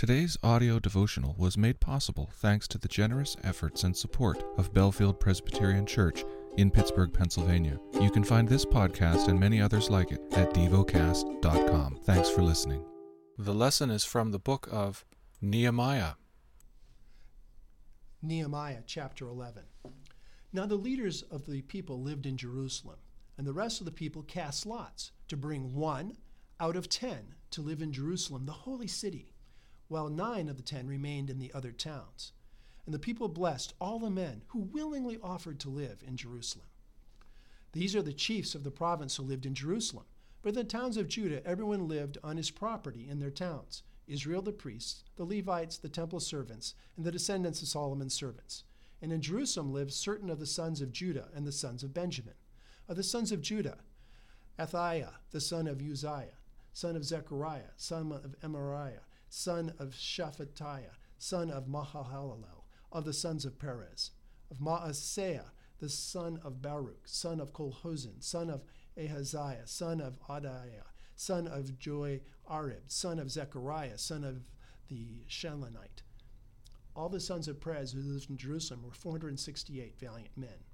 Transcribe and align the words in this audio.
Today's 0.00 0.38
audio 0.42 0.78
devotional 0.78 1.34
was 1.36 1.58
made 1.58 1.78
possible 1.78 2.30
thanks 2.32 2.66
to 2.68 2.78
the 2.78 2.88
generous 2.88 3.36
efforts 3.44 3.84
and 3.84 3.94
support 3.94 4.42
of 4.56 4.72
Bellefield 4.72 5.20
Presbyterian 5.20 5.84
Church 5.84 6.24
in 6.56 6.70
Pittsburgh, 6.70 7.12
Pennsylvania. 7.12 7.78
You 8.00 8.10
can 8.10 8.24
find 8.24 8.48
this 8.48 8.64
podcast 8.64 9.28
and 9.28 9.38
many 9.38 9.60
others 9.60 9.90
like 9.90 10.10
it 10.10 10.22
at 10.32 10.54
devocast.com. 10.54 11.98
Thanks 12.04 12.30
for 12.30 12.40
listening. 12.40 12.82
The 13.36 13.52
lesson 13.52 13.90
is 13.90 14.02
from 14.02 14.30
the 14.30 14.38
book 14.38 14.70
of 14.72 15.04
Nehemiah. 15.42 16.12
Nehemiah 18.22 18.80
chapter 18.86 19.28
11. 19.28 19.64
Now 20.50 20.64
the 20.64 20.76
leaders 20.76 21.20
of 21.30 21.44
the 21.44 21.60
people 21.60 22.00
lived 22.00 22.24
in 22.24 22.38
Jerusalem, 22.38 23.00
and 23.36 23.46
the 23.46 23.52
rest 23.52 23.82
of 23.82 23.84
the 23.84 23.92
people 23.92 24.22
cast 24.22 24.64
lots 24.64 25.12
to 25.28 25.36
bring 25.36 25.74
one 25.74 26.16
out 26.58 26.76
of 26.76 26.88
ten 26.88 27.34
to 27.50 27.60
live 27.60 27.82
in 27.82 27.92
Jerusalem, 27.92 28.46
the 28.46 28.52
holy 28.52 28.86
city 28.86 29.34
while 29.90 30.08
nine 30.08 30.48
of 30.48 30.56
the 30.56 30.62
ten 30.62 30.86
remained 30.86 31.28
in 31.28 31.40
the 31.40 31.52
other 31.52 31.72
towns. 31.72 32.32
And 32.86 32.94
the 32.94 32.98
people 33.00 33.28
blessed 33.28 33.74
all 33.80 33.98
the 33.98 34.08
men 34.08 34.42
who 34.48 34.60
willingly 34.60 35.18
offered 35.20 35.58
to 35.60 35.68
live 35.68 36.00
in 36.06 36.16
Jerusalem. 36.16 36.68
These 37.72 37.96
are 37.96 38.02
the 38.02 38.12
chiefs 38.12 38.54
of 38.54 38.62
the 38.62 38.70
province 38.70 39.16
who 39.16 39.24
lived 39.24 39.46
in 39.46 39.54
Jerusalem. 39.54 40.06
But 40.42 40.50
in 40.50 40.54
the 40.54 40.64
towns 40.64 40.96
of 40.96 41.08
Judah, 41.08 41.44
everyone 41.44 41.88
lived 41.88 42.18
on 42.22 42.36
his 42.36 42.52
property 42.52 43.08
in 43.08 43.18
their 43.18 43.32
towns 43.32 43.82
Israel 44.06 44.42
the 44.42 44.52
priests, 44.52 45.02
the 45.16 45.24
Levites, 45.24 45.76
the 45.76 45.88
temple 45.88 46.20
servants, 46.20 46.74
and 46.96 47.04
the 47.04 47.12
descendants 47.12 47.60
of 47.60 47.68
Solomon's 47.68 48.14
servants. 48.14 48.62
And 49.02 49.12
in 49.12 49.20
Jerusalem 49.20 49.72
lived 49.72 49.92
certain 49.92 50.30
of 50.30 50.38
the 50.38 50.46
sons 50.46 50.80
of 50.80 50.92
Judah 50.92 51.28
and 51.34 51.46
the 51.46 51.52
sons 51.52 51.82
of 51.82 51.92
Benjamin. 51.94 52.34
Of 52.88 52.96
the 52.96 53.02
sons 53.02 53.32
of 53.32 53.40
Judah, 53.40 53.78
Athaiah, 54.58 55.14
the 55.30 55.40
son 55.40 55.66
of 55.66 55.80
Uzziah, 55.80 56.38
son 56.72 56.94
of 56.96 57.04
Zechariah, 57.04 57.72
son 57.76 58.12
of 58.12 58.36
Amariah, 58.40 59.00
son 59.30 59.72
of 59.78 59.94
Shaphatiah, 59.94 60.96
son 61.16 61.50
of 61.50 61.66
Mahalalel, 61.66 62.64
of 62.92 63.04
the 63.04 63.12
sons 63.12 63.44
of 63.44 63.58
Perez, 63.58 64.10
of 64.50 64.58
Maaseiah, 64.58 65.52
the 65.78 65.88
son 65.88 66.38
of 66.44 66.60
Baruch, 66.60 67.06
son 67.06 67.40
of 67.40 67.54
Colhozan, 67.54 68.22
son 68.22 68.50
of 68.50 68.64
Ahaziah, 68.98 69.66
son 69.66 70.00
of 70.00 70.18
Adaiah, 70.28 70.90
son 71.14 71.46
of 71.46 71.78
Joiarib, 71.78 72.82
son 72.88 73.18
of 73.18 73.30
Zechariah, 73.30 73.96
son 73.96 74.24
of 74.24 74.42
the 74.88 75.24
Shilonite. 75.28 76.02
All 76.96 77.08
the 77.08 77.20
sons 77.20 77.46
of 77.46 77.60
Perez 77.60 77.92
who 77.92 78.00
lived 78.00 78.28
in 78.28 78.36
Jerusalem 78.36 78.82
were 78.82 78.90
468 78.90 79.98
valiant 79.98 80.36
men. 80.36 80.64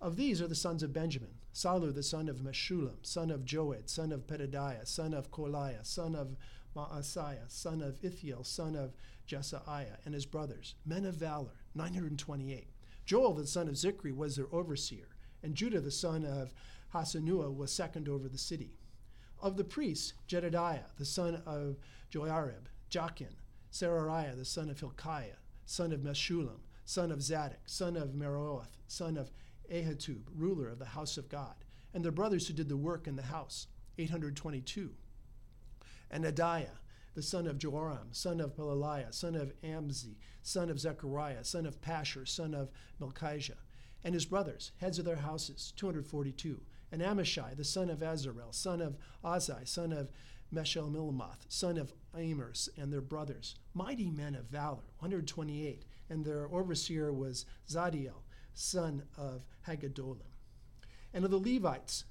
Of 0.00 0.16
these 0.16 0.42
are 0.42 0.48
the 0.48 0.54
sons 0.54 0.82
of 0.82 0.92
Benjamin 0.92 1.36
Sallu, 1.56 1.94
the 1.94 2.02
son 2.02 2.28
of 2.28 2.42
Meshullam, 2.42 2.98
son 3.00 3.30
of 3.30 3.46
Joed, 3.46 3.88
son 3.88 4.12
of 4.12 4.26
Pedadiah, 4.26 4.86
son 4.86 5.14
of 5.14 5.30
Kolaiah, 5.30 5.86
son 5.86 6.14
of 6.14 6.36
Maaseiah, 6.76 7.48
son 7.48 7.80
of 7.80 7.98
Ithiel, 8.02 8.44
son 8.44 8.76
of 8.76 8.94
Jeshaiah, 9.26 9.96
and 10.04 10.12
his 10.12 10.26
brothers, 10.26 10.74
men 10.84 11.06
of 11.06 11.14
valor, 11.14 11.54
928. 11.74 12.68
Joel, 13.06 13.32
the 13.32 13.46
son 13.46 13.68
of 13.68 13.74
Zichri, 13.74 14.14
was 14.14 14.36
their 14.36 14.52
overseer, 14.52 15.16
and 15.42 15.54
Judah, 15.54 15.80
the 15.80 15.90
son 15.90 16.26
of 16.26 16.52
Hassenuah, 16.92 17.56
was 17.56 17.72
second 17.72 18.06
over 18.06 18.28
the 18.28 18.36
city. 18.36 18.76
Of 19.40 19.56
the 19.56 19.64
priests, 19.64 20.12
Jedediah, 20.26 20.90
the 20.98 21.06
son 21.06 21.42
of 21.46 21.78
Joiarib, 22.12 22.66
Jachin, 22.90 23.36
Seraiah, 23.72 24.36
the 24.36 24.44
son 24.44 24.68
of 24.68 24.78
Hilkiah, 24.78 25.38
son 25.64 25.90
of 25.92 26.00
Meshullam, 26.00 26.60
son 26.84 27.10
of 27.10 27.22
Zadok, 27.22 27.60
son 27.64 27.96
of 27.96 28.10
Meraioth, 28.10 28.76
son 28.88 29.16
of 29.16 29.30
Ahitub, 29.70 30.22
ruler 30.34 30.68
of 30.68 30.78
the 30.78 30.84
house 30.84 31.16
of 31.16 31.28
God, 31.28 31.56
and 31.94 32.04
their 32.04 32.12
brothers 32.12 32.46
who 32.46 32.54
did 32.54 32.68
the 32.68 32.76
work 32.76 33.06
in 33.06 33.16
the 33.16 33.22
house, 33.22 33.66
822 33.98 34.90
and 36.10 36.24
Adaiah, 36.24 36.78
the 37.14 37.22
son 37.22 37.46
of 37.46 37.58
Joram, 37.58 38.08
son 38.12 38.40
of 38.40 38.54
Pelaliah, 38.54 39.12
son 39.12 39.34
of 39.34 39.52
Amzi, 39.62 40.16
son 40.42 40.68
of 40.68 40.78
Zechariah, 40.78 41.44
son 41.44 41.66
of 41.66 41.80
Pashhur, 41.80 42.28
son 42.28 42.54
of 42.54 42.70
Malchijah, 43.00 43.56
and 44.04 44.14
his 44.14 44.26
brothers, 44.26 44.72
heads 44.78 44.98
of 44.98 45.04
their 45.04 45.16
houses, 45.16 45.72
242, 45.76 46.60
and 46.92 47.02
Amashsai, 47.02 47.56
the 47.56 47.64
son 47.64 47.90
of 47.90 48.00
Azarel, 48.00 48.54
son 48.54 48.80
of 48.80 48.96
Ahzai, 49.24 49.66
son 49.66 49.92
of 49.92 50.10
Meshillemilmoth, 50.54 51.44
son 51.48 51.78
of 51.78 51.92
Amers, 52.16 52.68
and 52.76 52.92
their 52.92 53.00
brothers, 53.00 53.56
mighty 53.74 54.10
men 54.10 54.34
of 54.34 54.44
valor, 54.46 54.84
128, 54.98 55.84
and 56.08 56.24
their 56.24 56.48
overseer 56.52 57.12
was 57.12 57.46
Zabdiel, 57.68 58.22
son 58.56 59.02
of 59.16 59.46
Haggedolim. 59.68 60.32
And 61.12 61.24
of 61.24 61.30
the 61.30 61.38
Levites, 61.38 62.04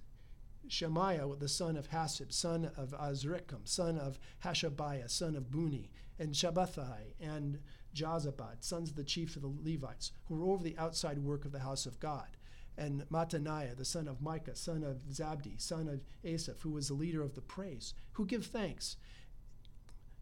Shemaiah, 0.68 1.28
the 1.38 1.50
son 1.50 1.76
of 1.76 1.90
Hasshub, 1.90 2.32
son 2.32 2.72
of 2.78 2.92
Azrikam, 2.92 3.68
son 3.68 3.98
of 3.98 4.20
Hashabiah, 4.44 5.10
son 5.10 5.36
of 5.36 5.52
Bunni, 5.52 5.92
and 6.18 6.34
Shabbethai, 6.34 7.14
and 7.20 7.60
Jozabad, 7.94 8.64
sons 8.64 8.92
of 8.92 8.96
the 8.96 9.04
chief 9.04 9.36
of 9.36 9.42
the 9.42 9.54
Levites, 9.64 10.12
who 10.26 10.36
were 10.36 10.52
over 10.52 10.64
the 10.64 10.78
outside 10.78 11.20
work 11.20 11.46
of 11.46 11.52
the 11.52 11.60
house 11.60 11.86
of 11.86 12.00
God, 12.00 12.38
and 12.78 13.04
Mattaniah, 13.10 13.76
the 13.76 13.86
son 13.86 14.08
of 14.08 14.22
Micah, 14.22 14.56
son 14.56 14.84
of 14.84 14.98
Zabdi, 15.12 15.60
son 15.60 15.88
of 15.88 16.02
Asaph, 16.24 16.62
who 16.62 16.72
was 16.72 16.88
the 16.88 16.94
leader 16.94 17.24
of 17.24 17.36
the 17.36 17.42
praise, 17.42 17.94
who 18.14 18.26
give 18.26 18.46
thanks, 18.46 18.98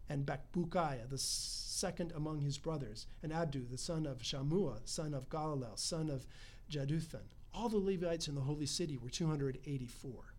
and 0.08 0.26
Bakbukiah, 0.26 1.08
the 1.08 1.18
second 1.18 2.12
among 2.12 2.40
his 2.40 2.58
brothers, 2.58 3.06
and 3.22 3.32
Abda, 3.32 3.70
the 3.70 3.78
son 3.78 4.06
of 4.06 4.22
Shammua, 4.22 4.80
son 4.84 5.14
of 5.14 5.28
Galalel, 5.28 5.78
son 5.78 6.10
of 6.10 6.26
Jeduthun. 6.70 7.24
All 7.52 7.68
the 7.68 7.78
Levites 7.78 8.28
in 8.28 8.34
the 8.34 8.40
holy 8.40 8.66
city 8.66 8.96
were 8.96 9.10
284. 9.10 10.34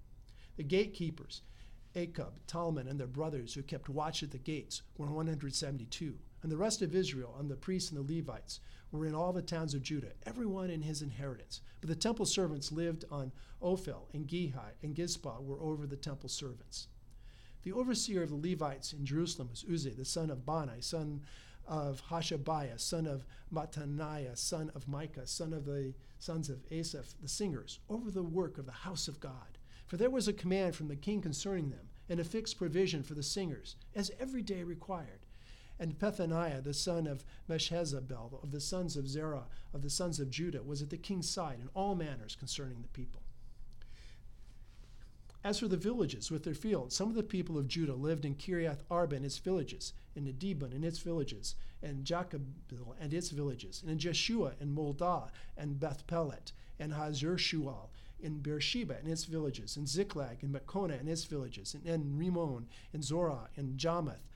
The 0.57 0.63
gatekeepers, 0.63 1.41
Akkub, 1.95 2.33
Talmon, 2.47 2.87
and 2.87 2.99
their 2.99 3.07
brothers 3.07 3.53
who 3.53 3.63
kept 3.63 3.89
watch 3.89 4.21
at 4.21 4.31
the 4.31 4.37
gates 4.37 4.81
were 4.97 5.07
172. 5.07 6.17
And 6.43 6.51
the 6.51 6.57
rest 6.57 6.81
of 6.81 6.93
Israel, 6.93 7.35
and 7.39 7.49
the 7.49 7.55
priests 7.55 7.91
and 7.91 7.97
the 7.97 8.15
Levites, 8.15 8.59
were 8.91 9.05
in 9.05 9.15
all 9.15 9.33
the 9.33 9.41
towns 9.41 9.73
of 9.73 9.81
Judah, 9.81 10.11
every 10.25 10.45
one 10.45 10.69
in 10.69 10.81
his 10.81 11.01
inheritance. 11.01 11.61
But 11.81 11.89
the 11.89 11.95
temple 11.95 12.25
servants 12.25 12.71
lived 12.71 13.05
on 13.09 13.31
Ophel 13.61 14.07
and 14.13 14.27
Gehi 14.27 14.73
and 14.83 14.95
Gishpa 14.95 15.41
were 15.41 15.59
over 15.59 15.87
the 15.87 15.95
temple 15.95 16.29
servants. 16.29 16.87
The 17.65 17.73
overseer 17.73 18.21
of 18.21 18.29
the 18.29 18.35
Levites 18.51 18.93
in 18.93 19.07
Jerusalem 19.07 19.49
was 19.49 19.63
Uzzi, 19.63 19.89
the 19.89 20.05
son 20.05 20.29
of 20.29 20.45
Bani, 20.45 20.81
son 20.81 21.21
of 21.67 21.99
Hashabiah, 22.09 22.79
son 22.79 23.07
of 23.07 23.25
Mattaniah, 23.51 24.37
son 24.37 24.71
of 24.75 24.87
Micah, 24.87 25.25
son 25.25 25.51
of 25.51 25.65
the 25.65 25.95
sons 26.19 26.47
of 26.51 26.63
Asaph, 26.69 27.15
the 27.19 27.27
singers, 27.27 27.79
over 27.89 28.11
the 28.11 28.21
work 28.21 28.59
of 28.59 28.67
the 28.67 28.71
house 28.71 29.07
of 29.07 29.19
God. 29.19 29.57
For 29.87 29.97
there 29.97 30.11
was 30.11 30.27
a 30.27 30.33
command 30.33 30.75
from 30.75 30.89
the 30.89 30.95
king 30.95 31.21
concerning 31.21 31.71
them, 31.71 31.89
and 32.07 32.19
a 32.19 32.23
fixed 32.23 32.59
provision 32.59 33.01
for 33.01 33.15
the 33.15 33.23
singers, 33.23 33.77
as 33.95 34.11
every 34.19 34.43
day 34.43 34.61
required. 34.61 35.25
And 35.79 35.97
Pethahiah, 35.97 36.63
the 36.63 36.71
son 36.71 37.07
of 37.07 37.25
Meshezabel, 37.49 38.43
of 38.43 38.51
the 38.51 38.61
sons 38.61 38.95
of 38.95 39.07
Zerah, 39.07 39.47
of 39.73 39.81
the 39.81 39.89
sons 39.89 40.19
of 40.19 40.29
Judah, 40.29 40.61
was 40.61 40.83
at 40.83 40.91
the 40.91 40.97
king's 40.97 41.31
side 41.31 41.57
in 41.59 41.69
all 41.73 41.95
manners 41.95 42.35
concerning 42.35 42.83
the 42.83 42.89
people. 42.89 43.23
As 45.45 45.59
for 45.59 45.67
the 45.67 45.77
villages 45.77 46.31
with 46.31 46.43
their 46.43 46.55
fields, 46.55 46.95
some 46.95 47.07
of 47.07 47.13
the 47.13 47.21
people 47.21 47.55
of 47.55 47.67
Judah 47.67 47.93
lived 47.93 48.25
in 48.25 48.33
Kiriath 48.33 48.81
Arba 48.89 49.15
and 49.15 49.23
its 49.23 49.37
villages, 49.37 49.93
in 50.15 50.25
Dibon 50.25 50.73
and 50.73 50.83
its 50.83 50.97
villages, 50.97 51.53
and 51.83 52.03
Jekabzeel 52.03 52.95
and 52.99 53.13
its 53.13 53.29
villages, 53.29 53.83
and 53.83 53.91
in 53.91 53.99
Jeshua 53.99 54.53
and 54.59 54.75
Moladah 54.75 55.29
and 55.55 55.79
Bethpelet 55.79 56.51
and 56.79 56.93
Hazar 56.93 57.35
Shual 57.35 57.89
in 58.19 58.39
Beersheba 58.39 58.97
and 58.97 59.07
its 59.07 59.25
villages, 59.25 59.77
in 59.77 59.85
Ziklag 59.85 60.41
and 60.41 60.51
Meconah 60.51 60.99
and 60.99 61.07
its 61.07 61.25
villages, 61.25 61.75
and 61.75 61.85
in 61.85 62.17
Rimmon 62.17 62.65
and 62.91 63.03
Zorah 63.03 63.49
and 63.55 63.77
Jarmuth, 63.77 64.27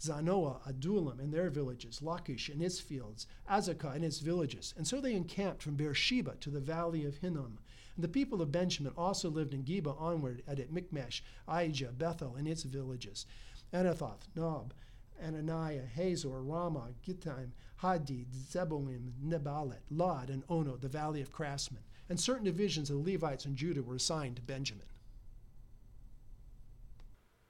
Zanoah, 0.00 0.60
Adullam 0.66 1.20
and 1.20 1.32
their 1.32 1.48
villages, 1.48 2.02
Lachish 2.02 2.48
and 2.48 2.62
its 2.62 2.78
fields, 2.80 3.26
Azekah 3.50 3.94
and 3.94 4.04
its 4.04 4.18
villages. 4.18 4.74
And 4.76 4.86
so 4.86 5.00
they 5.00 5.14
encamped 5.14 5.62
from 5.62 5.76
Beersheba 5.76 6.36
to 6.40 6.50
the 6.50 6.60
valley 6.60 7.04
of 7.04 7.16
Hinnom. 7.16 7.58
And 7.94 8.04
the 8.04 8.08
people 8.08 8.42
of 8.42 8.52
Benjamin 8.52 8.92
also 8.96 9.30
lived 9.30 9.54
in 9.54 9.64
Geba 9.64 9.98
onward 9.98 10.42
at 10.46 10.58
Michmash, 10.70 11.24
Aija, 11.48 11.96
Bethel 11.96 12.36
and 12.36 12.46
its 12.46 12.62
villages, 12.62 13.24
Anathoth, 13.72 14.28
Nob, 14.34 14.74
Ananiah, 15.22 15.86
Hazor, 15.86 16.42
Ramah, 16.42 16.90
Gittaim, 17.02 17.52
Hadid, 17.80 18.26
Zeboim, 18.34 19.12
Neballat, 19.24 19.80
Lod, 19.90 20.28
and 20.28 20.44
Ono, 20.50 20.76
the 20.76 20.88
valley 20.88 21.22
of 21.22 21.32
craftsmen. 21.32 21.82
And 22.08 22.20
certain 22.20 22.44
divisions 22.44 22.90
of 22.90 23.02
the 23.02 23.12
Levites 23.12 23.46
and 23.46 23.56
Judah 23.56 23.82
were 23.82 23.96
assigned 23.96 24.36
to 24.36 24.42
Benjamin. 24.42 24.86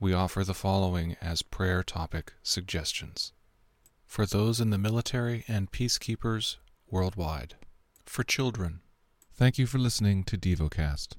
We 0.00 0.12
offer 0.12 0.44
the 0.44 0.54
following 0.54 1.16
as 1.20 1.42
prayer 1.42 1.82
topic 1.82 2.34
suggestions. 2.42 3.32
for 4.06 4.26
those 4.26 4.60
in 4.60 4.70
the 4.70 4.78
military 4.78 5.44
and 5.48 5.72
peacekeepers 5.72 6.56
worldwide. 6.88 7.56
For 8.06 8.22
children. 8.22 8.80
Thank 9.34 9.58
you 9.58 9.66
for 9.66 9.78
listening 9.78 10.22
to 10.24 10.38
DevoCast. 10.38 11.14